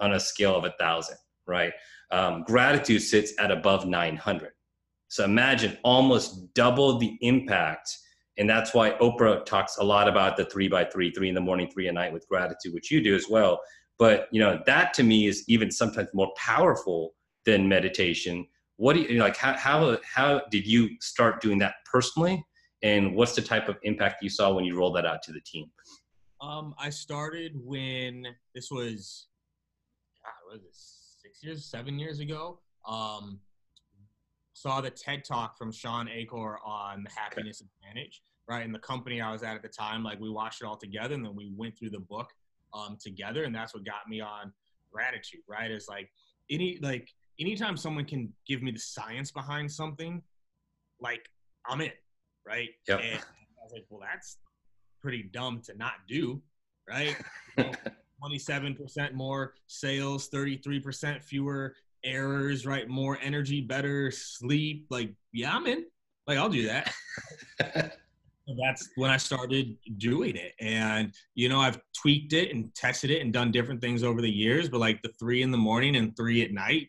[0.00, 1.72] on a scale of a thousand, right?
[2.10, 4.50] Um, gratitude sits at above 900.
[5.08, 7.96] So imagine almost double the impact.
[8.36, 11.40] And that's why Oprah talks a lot about the three by three, three in the
[11.40, 13.60] morning, three at night with gratitude, which you do as well.
[13.98, 18.46] But you know, that to me is even sometimes more powerful than meditation.
[18.76, 19.36] What do you like?
[19.36, 22.44] How how how did you start doing that personally?
[22.82, 25.40] And what's the type of impact you saw when you rolled that out to the
[25.40, 25.68] team?
[26.40, 29.26] Um, I started when this was
[30.50, 32.60] was it six years, seven years ago.
[32.86, 33.40] Um,
[34.54, 38.64] saw the TED talk from Shawn Achor on the happiness advantage, right?
[38.64, 41.14] And the company I was at at the time, like we watched it all together
[41.14, 42.30] and then we went through the book
[42.74, 43.44] um, together.
[43.44, 44.52] And that's what got me on
[44.92, 45.70] gratitude, right?
[45.70, 46.10] Is like
[46.50, 47.08] any, like
[47.38, 50.22] anytime someone can give me the science behind something,
[51.00, 51.28] like
[51.66, 51.92] I'm in,
[52.46, 52.70] right?
[52.88, 53.00] Yep.
[53.00, 54.38] And I was like, well, that's
[55.00, 56.42] pretty dumb to not do,
[56.88, 57.16] right?
[57.56, 57.72] You know,
[58.38, 61.74] 27% more sales, 33% fewer
[62.04, 62.88] errors, right?
[62.88, 64.86] More energy, better sleep.
[64.90, 65.86] Like, yeah, I'm in.
[66.26, 66.92] Like, I'll do that.
[68.56, 70.52] that's when I started doing it.
[70.60, 74.30] And, you know, I've tweaked it and tested it and done different things over the
[74.30, 76.88] years, but like the three in the morning and three at night,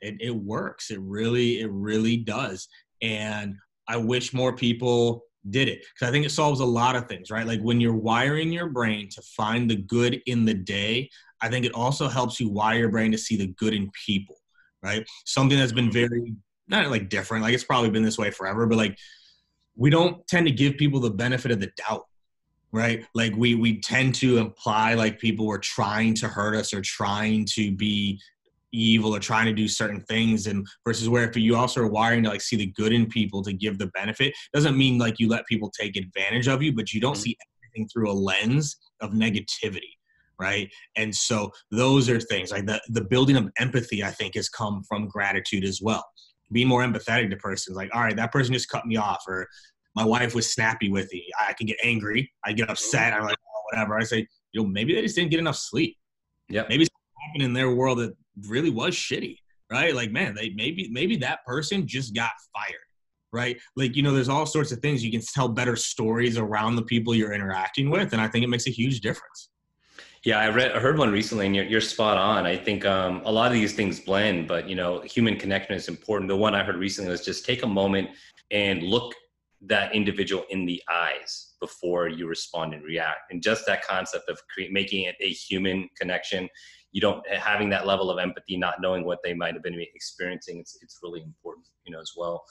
[0.00, 0.90] it, it works.
[0.90, 2.68] It really, it really does.
[3.02, 3.56] And
[3.88, 7.30] I wish more people did it because I think it solves a lot of things,
[7.30, 7.46] right?
[7.46, 11.64] Like when you're wiring your brain to find the good in the day, I think
[11.64, 14.36] it also helps you wire your brain to see the good in people,
[14.82, 15.06] right?
[15.24, 16.34] Something that's been very
[16.66, 18.98] not like different, like it's probably been this way forever, but like
[19.76, 22.04] we don't tend to give people the benefit of the doubt
[22.72, 26.82] right like we we tend to imply like people were trying to hurt us or
[26.82, 28.20] trying to be
[28.72, 32.22] evil or trying to do certain things and versus where if you also are wiring
[32.22, 35.28] to like see the good in people to give the benefit doesn't mean like you
[35.28, 37.22] let people take advantage of you but you don't mm-hmm.
[37.22, 39.92] see everything through a lens of negativity
[40.38, 40.70] right?
[40.96, 44.82] And so those are things like the, the building of empathy i think has come
[44.88, 46.04] from gratitude as well.
[46.52, 49.46] Being more empathetic to persons like all right that person just cut me off or
[49.94, 51.26] my wife was snappy with me.
[51.38, 52.30] I can get angry.
[52.44, 53.12] I get upset.
[53.12, 53.98] I'm like oh, whatever.
[53.98, 55.96] I say you know maybe they just didn't get enough sleep.
[56.48, 59.36] Yeah maybe something happened in their world that really was shitty,
[59.70, 59.94] right?
[59.94, 62.76] Like, man, they maybe maybe that person just got fired,
[63.32, 63.58] right?
[63.76, 66.82] Like, you know, there's all sorts of things you can tell better stories around the
[66.82, 69.48] people you're interacting with, and I think it makes a huge difference.
[70.24, 72.44] Yeah, I read, I heard one recently, and you're, you're spot on.
[72.44, 75.88] I think um, a lot of these things blend, but you know, human connection is
[75.88, 76.28] important.
[76.28, 78.08] The one I heard recently was just take a moment
[78.50, 79.14] and look
[79.62, 83.30] that individual in the eyes before you respond and react.
[83.30, 86.48] And just that concept of create, making it a human connection
[86.92, 90.58] you don't having that level of empathy, not knowing what they might have been experiencing.
[90.58, 92.42] It's it's really important, you know, as well.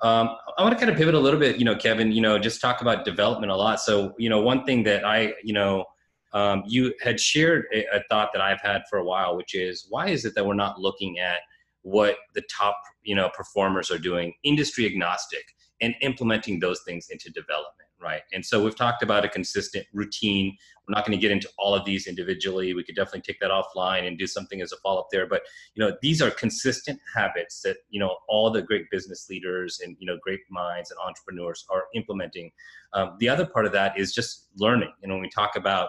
[0.00, 2.12] Um, I want to kind of pivot a little bit, you know, Kevin.
[2.12, 3.80] You know, just talk about development a lot.
[3.80, 5.84] So, you know, one thing that I, you know,
[6.32, 9.86] um, you had shared a, a thought that I've had for a while, which is
[9.88, 11.38] why is it that we're not looking at
[11.82, 15.44] what the top, you know, performers are doing, industry agnostic,
[15.80, 18.20] and implementing those things into development right?
[18.32, 20.56] And so we've talked about a consistent routine.
[20.86, 22.74] We're not going to get into all of these individually.
[22.74, 25.26] We could definitely take that offline and do something as a follow up there.
[25.26, 25.42] But
[25.74, 29.96] you know, these are consistent habits that you know all the great business leaders and
[29.98, 32.52] you know great minds and entrepreneurs are implementing.
[32.92, 34.92] Um, the other part of that is just learning.
[35.02, 35.88] And when we talk about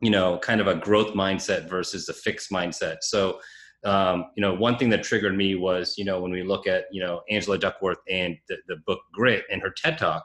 [0.00, 3.40] you know kind of a growth mindset versus a fixed mindset, so.
[3.86, 6.84] Um, you know, one thing that triggered me was, you know, when we look at,
[6.90, 10.24] you know, Angela Duckworth and the, the book Grit and her TED Talk,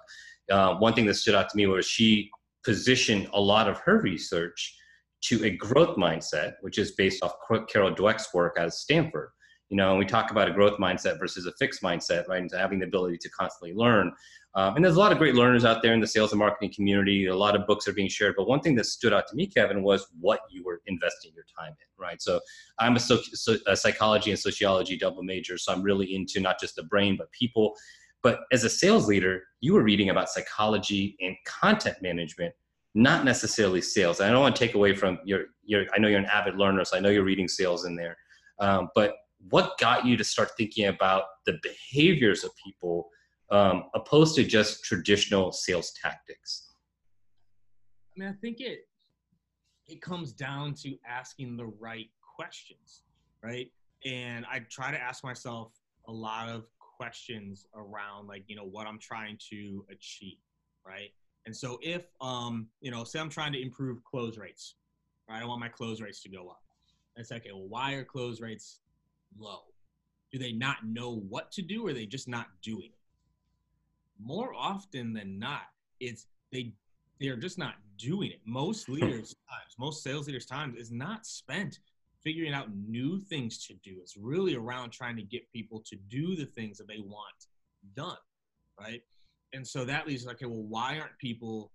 [0.49, 2.29] uh, one thing that stood out to me was she
[2.63, 4.75] positioned a lot of her research
[5.21, 7.33] to a growth mindset, which is based off
[7.67, 9.29] Carol Dweck's work at Stanford.
[9.69, 12.41] You know, we talk about a growth mindset versus a fixed mindset, right?
[12.41, 14.12] And having the ability to constantly learn.
[14.55, 16.73] Um, and there's a lot of great learners out there in the sales and marketing
[16.73, 17.27] community.
[17.27, 18.33] A lot of books are being shared.
[18.35, 21.45] But one thing that stood out to me, Kevin, was what you were investing your
[21.57, 22.19] time in, right?
[22.19, 22.39] So
[22.79, 23.19] I'm a, so,
[23.67, 25.57] a psychology and sociology double major.
[25.59, 27.75] So I'm really into not just the brain, but people.
[28.21, 32.53] But as a sales leader, you were reading about psychology and content management,
[32.95, 34.19] not necessarily sales.
[34.19, 36.84] I don't want to take away from your, your I know you're an avid learner,
[36.84, 38.17] so I know you're reading sales in there.
[38.60, 39.15] Um, but
[39.49, 43.10] what got you to start thinking about the behaviors of people
[43.51, 46.73] um, opposed to just traditional sales tactics?
[48.15, 48.79] I mean, I think it
[49.88, 53.03] it comes down to asking the right questions,
[53.43, 53.71] right?
[54.05, 55.73] And I try to ask myself
[56.08, 56.65] a lot of
[56.99, 60.38] questions around like you know what i'm trying to achieve
[60.85, 61.12] right?
[61.45, 64.75] And so if um you know say i'm trying to improve close rates
[65.29, 65.41] right?
[65.41, 66.63] I want my close rates to go up.
[67.15, 68.81] It's like okay well why are close rates
[69.38, 69.62] low?
[70.31, 72.99] Do they not know what to do or are they just not doing it?
[74.21, 75.62] More often than not
[75.99, 76.73] it's they
[77.21, 78.41] they're just not doing it.
[78.45, 81.79] Most leaders times most sales leaders times is not spent
[82.23, 83.97] figuring out new things to do.
[84.01, 87.47] It's really around trying to get people to do the things that they want
[87.95, 88.17] done,
[88.79, 89.01] right?
[89.53, 91.71] And so that leads to, okay, well, why aren't people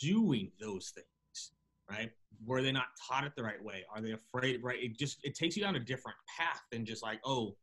[0.00, 1.52] doing those things,
[1.90, 2.10] right?
[2.46, 3.84] Were they not taught it the right way?
[3.94, 4.78] Are they afraid, right?
[4.80, 7.56] It just, it takes you down a different path than just like, oh,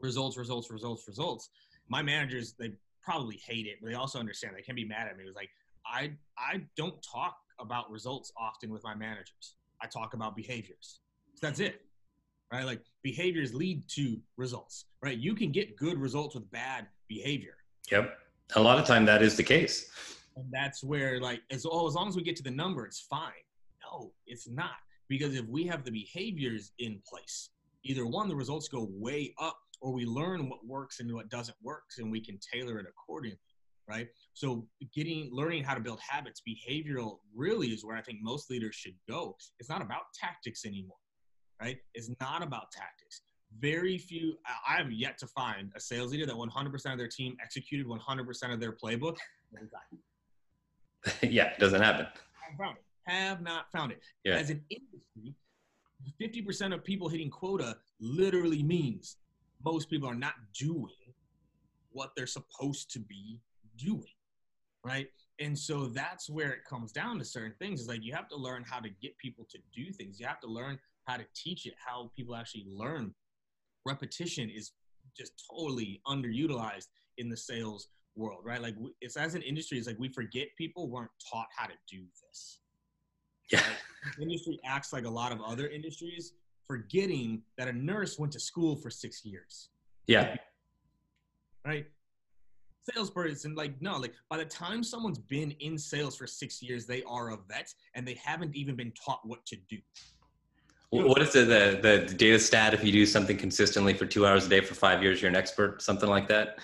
[0.00, 1.50] results, results, results, results.
[1.88, 4.54] My managers, they probably hate it, but they also understand.
[4.56, 5.24] They can be mad at me.
[5.24, 5.50] It was like,
[5.86, 9.56] I, I don't talk about results often with my managers.
[9.82, 11.00] I talk about behaviors
[11.40, 11.82] that's it.
[12.52, 12.64] Right?
[12.64, 15.16] Like behaviors lead to results, right?
[15.16, 17.54] You can get good results with bad behavior.
[17.90, 18.18] Yep.
[18.56, 19.90] A lot of time that is the case.
[20.36, 23.00] And that's where like as oh, as long as we get to the number, it's
[23.00, 23.30] fine.
[23.84, 24.76] No, it's not.
[25.08, 27.50] Because if we have the behaviors in place,
[27.84, 31.56] either one, the results go way up, or we learn what works and what doesn't
[31.62, 33.38] work, and we can tailor it accordingly
[33.88, 34.06] right?
[34.34, 38.76] So getting learning how to build habits, behavioral really is where I think most leaders
[38.76, 39.36] should go.
[39.58, 40.96] It's not about tactics anymore
[41.60, 43.22] right, is not about tactics.
[43.58, 44.34] Very few,
[44.68, 48.52] I have yet to find a sales leader that 100% of their team executed 100%
[48.52, 49.16] of their playbook.
[51.22, 52.06] yeah, it doesn't happen.
[52.06, 52.20] It.
[53.06, 54.00] Have not found it.
[54.24, 54.36] Yeah.
[54.36, 55.34] As an industry,
[56.20, 59.16] 50% of people hitting quota literally means
[59.64, 60.94] most people are not doing
[61.92, 63.40] what they're supposed to be
[63.76, 64.04] doing,
[64.84, 65.08] right?
[65.40, 67.80] And so that's where it comes down to certain things.
[67.80, 70.20] Is like you have to learn how to get people to do things.
[70.20, 73.14] You have to learn how to teach it, how people actually learn.
[73.86, 74.72] Repetition is
[75.16, 78.60] just totally underutilized in the sales world, right?
[78.60, 82.04] Like it's as an industry, it's like we forget people weren't taught how to do
[82.26, 82.58] this.
[83.50, 83.60] Yeah.
[83.60, 86.34] Like, industry acts like a lot of other industries,
[86.66, 89.70] forgetting that a nurse went to school for six years.
[90.06, 90.36] Yeah.
[91.64, 91.86] Right?
[92.94, 97.02] salesperson like no like by the time someone's been in sales for six years they
[97.04, 99.78] are a vet and they haven't even been taught what to do
[100.90, 104.46] what is the, the, the data stat if you do something consistently for two hours
[104.46, 106.58] a day for five years you're an expert something like that?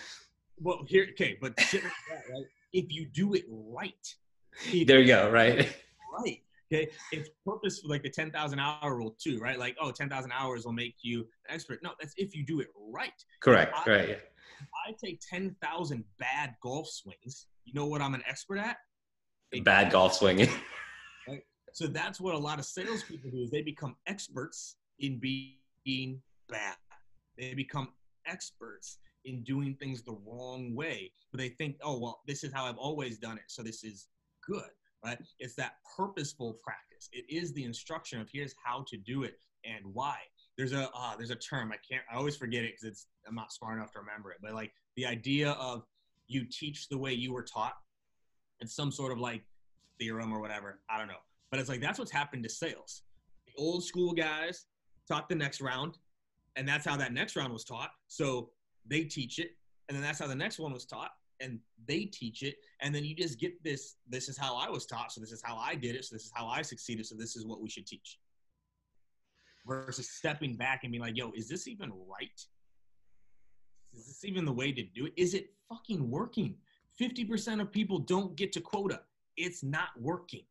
[0.61, 2.45] Well here okay but like that, right?
[2.73, 4.15] if you do it right.
[4.87, 5.59] There you go right.
[6.19, 6.89] right okay?
[7.13, 9.59] It's purpose like the 10000 hour rule too right?
[9.59, 11.81] Like oh 10000 hours will make you an expert.
[11.83, 13.25] No that's if you do it right.
[13.41, 14.09] Correct I, right.
[14.09, 14.17] Yeah
[14.87, 18.77] I take 10,000 bad golf swings, you know what I'm an expert at?
[19.63, 20.49] Bad golf swinging.
[21.77, 26.77] So that's what a lot of salespeople do is they become experts in being bad.
[27.37, 27.89] They become
[28.27, 31.13] experts in doing things the wrong way.
[31.31, 33.45] But they think, oh, well, this is how I've always done it.
[33.49, 34.07] So this is
[34.43, 34.71] good,
[35.05, 35.19] right?
[35.39, 37.11] It's that purposeful practice.
[37.13, 40.17] It is the instruction of here's how to do it and why
[40.57, 43.35] there's a uh, there's a term I can't I always forget it because it's I'm
[43.35, 44.39] not smart enough to remember it.
[44.41, 45.85] But like the idea of
[46.27, 47.75] you teach the way you were taught.
[48.61, 49.43] It's some sort of like
[49.99, 50.81] theorem or whatever.
[50.89, 51.17] I don't know.
[51.51, 53.03] But it's like that's what's happened to sales.
[53.47, 54.67] The old school guys
[55.09, 55.99] taught the next round,
[56.57, 57.91] and that's how that next round was taught.
[58.09, 58.51] So
[58.87, 59.51] they teach it,
[59.89, 63.05] and then that's how the next one was taught, and they teach it, and then
[63.05, 63.97] you just get this.
[64.09, 66.25] This is how I was taught, so this is how I did it, so this
[66.25, 68.19] is how I succeeded, so this is what we should teach
[69.67, 72.41] versus stepping back and being like, yo, is this even right?
[73.93, 75.13] Is this even the way to do it?
[75.17, 76.55] Is it fucking working?
[77.01, 79.01] 50% of people don't get to quota.
[79.37, 80.45] It's not working.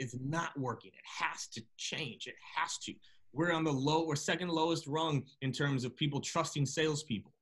[0.00, 0.90] It's not working.
[0.94, 2.26] It has to change.
[2.26, 2.94] It has to.
[3.32, 7.32] We're on the low or second lowest rung in terms of people trusting salespeople.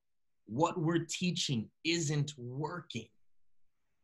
[0.47, 3.09] What we're teaching isn't working,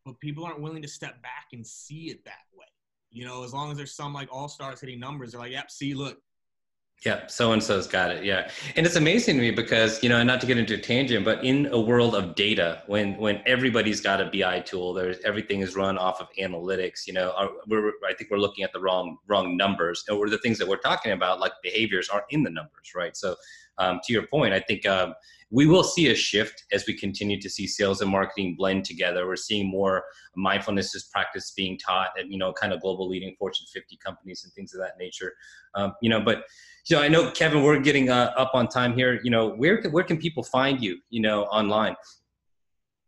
[0.06, 2.66] but people aren't willing to step back and see it that way.
[3.10, 5.70] You know, as long as there's some like all stars hitting numbers, they're like, yep,
[5.70, 6.18] see, look,
[7.04, 8.24] yeah, so and so's got it.
[8.24, 11.24] Yeah, and it's amazing to me because you know, not to get into a tangent,
[11.24, 15.60] but in a world of data, when when everybody's got a BI tool, there's everything
[15.60, 17.06] is run off of analytics.
[17.06, 20.38] You know, our, we're I think we're looking at the wrong wrong numbers, or the
[20.38, 23.14] things that we're talking about, like behaviors, aren't in the numbers, right?
[23.14, 23.36] So,
[23.78, 25.14] um, to your point, I think um,
[25.50, 29.26] we will see a shift as we continue to see sales and marketing blend together.
[29.26, 30.04] We're seeing more
[30.36, 34.42] mindfulness as practice being taught at you know kind of global leading Fortune 50 companies
[34.44, 35.32] and things of that nature.
[35.74, 36.44] Um, you know, but
[36.84, 39.20] so I know Kevin, we're getting uh, up on time here.
[39.22, 40.98] You know, where can, where can people find you?
[41.10, 41.94] You know, online.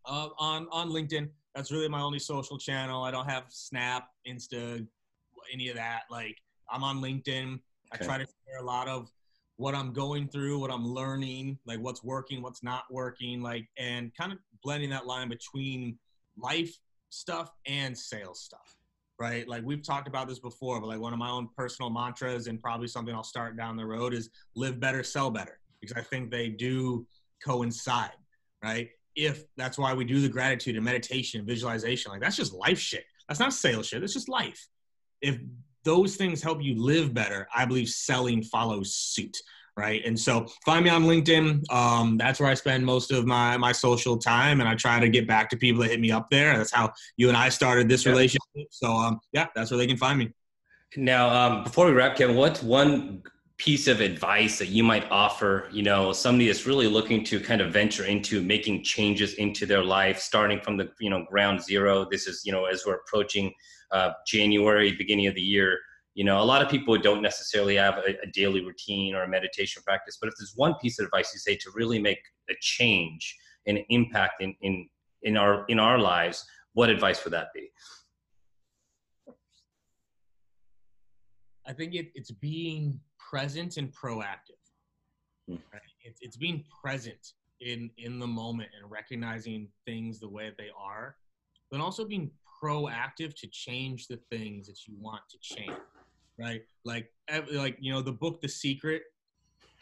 [0.04, 1.28] Uh, on on LinkedIn.
[1.54, 3.02] That's really my only social channel.
[3.02, 4.86] I don't have Snap, Insta,
[5.52, 6.02] any of that.
[6.10, 6.36] Like
[6.70, 7.54] I'm on LinkedIn.
[7.54, 7.60] Okay.
[7.92, 9.10] I try to share a lot of
[9.56, 14.12] what I'm going through, what I'm learning, like what's working, what's not working, like and
[14.16, 15.98] kind of blending that line between
[16.36, 16.76] life
[17.10, 18.76] stuff and sales stuff
[19.18, 19.48] right?
[19.48, 22.60] Like we've talked about this before, but like one of my own personal mantras and
[22.60, 26.30] probably something I'll start down the road is live better, sell better, because I think
[26.30, 27.06] they do
[27.44, 28.16] coincide,
[28.62, 28.88] right?
[29.14, 32.78] If that's why we do the gratitude and meditation, and visualization, like that's just life
[32.78, 33.04] shit.
[33.28, 34.02] That's not sales shit.
[34.02, 34.68] It's just life.
[35.22, 35.38] If
[35.86, 39.36] those things help you live better, I believe selling follows suit
[39.78, 40.02] right?
[40.06, 41.70] And so find me on LinkedIn.
[41.70, 45.08] Um, that's where I spend most of my my social time, and I try to
[45.08, 46.56] get back to people that hit me up there.
[46.56, 48.12] That's how you and I started this yeah.
[48.12, 48.68] relationship.
[48.70, 50.32] So um, yeah, that's where they can find me.
[50.96, 53.22] Now, um, before we wrap, Kevin, what's one
[53.58, 57.62] piece of advice that you might offer you know somebody that's really looking to kind
[57.62, 62.06] of venture into making changes into their life starting from the you know ground zero
[62.10, 63.50] this is you know as we're approaching
[63.92, 65.78] uh, january beginning of the year
[66.16, 69.28] you know, a lot of people don't necessarily have a, a, daily routine or a
[69.28, 72.54] meditation practice, but if there's one piece of advice you say to really make a
[72.62, 74.88] change and impact in, in,
[75.24, 76.42] in our, in our lives,
[76.72, 77.70] what advice would that be?
[81.66, 82.98] I think it, it's being
[83.30, 84.62] present and proactive.
[85.48, 85.56] Hmm.
[85.72, 85.82] Right?
[86.02, 91.16] It's, it's being present in, in the moment and recognizing things the way they are,
[91.70, 92.30] but also being
[92.62, 95.76] proactive to change the things that you want to change
[96.38, 96.62] right?
[96.84, 97.12] Like,
[97.52, 99.02] like you know, the book The Secret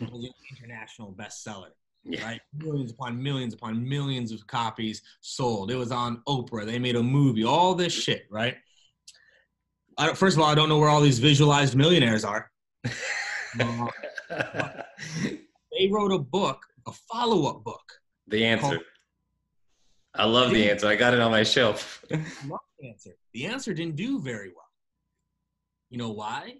[0.00, 1.70] was an international bestseller.
[2.06, 2.22] Yeah.
[2.22, 5.70] Right, millions upon millions upon millions of copies sold.
[5.70, 6.66] It was on Oprah.
[6.66, 7.44] They made a movie.
[7.44, 8.56] All this shit, right?
[9.96, 12.50] I first of all, I don't know where all these visualized millionaires are.
[13.60, 14.82] uh,
[15.78, 17.82] they wrote a book, a follow-up book.
[18.28, 18.80] The answer.
[20.14, 20.86] I love the answer.
[20.86, 22.04] I got it on my shelf.
[22.12, 23.16] I love the answer.
[23.32, 24.64] The answer didn't do very well.
[25.90, 26.54] You know why?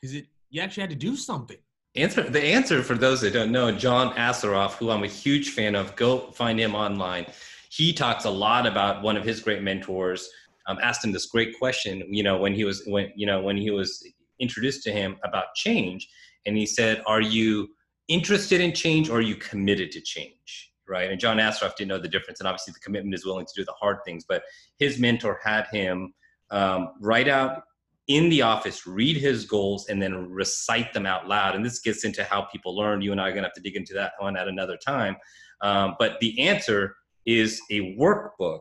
[0.00, 1.56] Because it you actually had to do something.
[1.94, 5.74] Answer the answer for those that don't know, John Assaraf, who I'm a huge fan
[5.74, 7.26] of, go find him online.
[7.70, 10.28] He talks a lot about one of his great mentors.
[10.66, 13.56] Um, asked him this great question, you know, when he was when you know when
[13.56, 14.04] he was
[14.40, 16.08] introduced to him about change,
[16.44, 17.68] and he said, "Are you
[18.08, 21.10] interested in change or are you committed to change?" Right?
[21.10, 23.64] And John Assaraf didn't know the difference, and obviously the commitment is willing to do
[23.64, 24.24] the hard things.
[24.28, 24.42] But
[24.78, 26.14] his mentor had him
[26.50, 27.62] um, write out
[28.08, 31.56] in the office, read his goals, and then recite them out loud.
[31.56, 33.02] And this gets into how people learn.
[33.02, 35.16] You and I are going to have to dig into that one at another time.
[35.60, 38.60] Um, but the answer is a workbook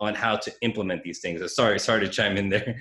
[0.00, 1.54] on how to implement these things.
[1.54, 2.76] Sorry, sorry to chime in there.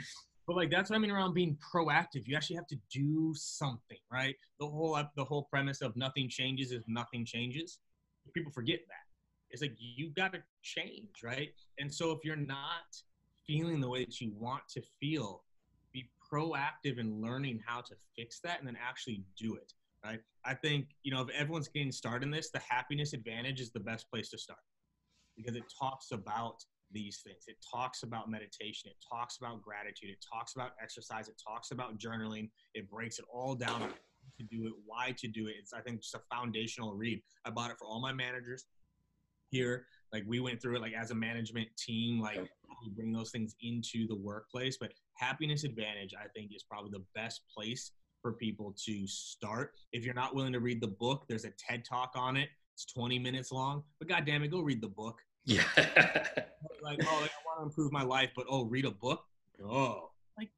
[0.47, 2.27] But like that's what I mean around being proactive.
[2.27, 4.35] You actually have to do something, right?
[4.59, 7.79] The whole uh, the whole premise of nothing changes is nothing changes.
[8.33, 9.05] People forget that.
[9.49, 11.49] It's like you've got to change, right?
[11.79, 13.01] And so if you're not
[13.45, 15.43] feeling the way that you want to feel,
[15.93, 19.73] be proactive in learning how to fix that and then actually do it
[20.05, 23.71] right i think you know if everyone's getting started in this the happiness advantage is
[23.71, 24.59] the best place to start
[25.37, 26.63] because it talks about
[26.95, 27.43] these things.
[27.47, 28.89] It talks about meditation.
[28.89, 30.09] It talks about gratitude.
[30.09, 31.27] It talks about exercise.
[31.27, 32.49] It talks about journaling.
[32.73, 33.89] It breaks it all down.
[34.39, 35.53] To do it why to do it.
[35.59, 37.21] It's i think just a foundational read.
[37.45, 38.65] I bought it for all my managers
[39.51, 39.85] here.
[40.11, 43.55] Like we went through it like as a management team like we bring those things
[43.61, 44.77] into the workplace.
[44.81, 47.91] But happiness advantage i think is probably the best place
[48.23, 49.73] for people to start.
[49.93, 52.49] If you're not willing to read the book there's a ted talk on it.
[52.73, 53.83] It's 20 minutes long.
[53.99, 55.63] But god damn it go read the book yeah
[56.81, 59.23] like oh like, i want to improve my life but oh read a book
[59.63, 60.49] oh like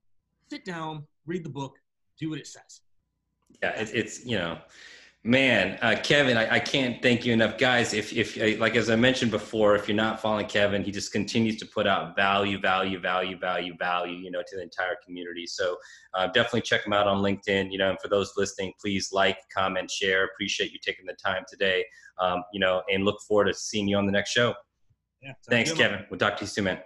[0.49, 1.77] sit down read the book
[2.19, 2.81] do what it says
[3.61, 4.57] yeah it, it's you know
[5.27, 7.93] Man, uh, Kevin, I, I, can't thank you enough, guys.
[7.93, 11.11] If, if, uh, like as I mentioned before, if you're not following Kevin, he just
[11.11, 15.45] continues to put out value, value, value, value, value, you know, to the entire community.
[15.45, 15.75] So
[16.13, 17.73] uh, definitely check him out on LinkedIn.
[17.73, 20.23] You know, and for those listening, please like, comment, share.
[20.23, 21.83] Appreciate you taking the time today.
[22.19, 24.53] Um, you know, and look forward to seeing you on the next show.
[25.21, 25.71] Yeah, Thanks.
[25.71, 26.05] Kevin.
[26.09, 26.79] We'll talk to you soon, man.